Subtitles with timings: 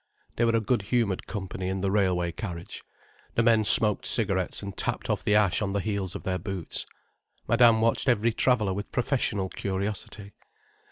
[0.35, 2.83] They were a good humoured company in the railway carriage.
[3.35, 6.87] The men smoked cigarettes and tapped off the ash on the heels of their boots,
[7.47, 10.33] Madame watched every traveller with professional curiosity.